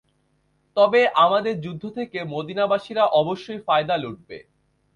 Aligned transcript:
তবে 0.77 1.01
আমাদের 1.25 1.55
যুদ্ধ 1.61 1.83
থেকে 1.89 2.19
মদীনাবাসীরা 2.25 3.03
অবশ্যই 3.21 3.59
ফায়দা 3.67 3.95
লুটবে। 3.97 4.37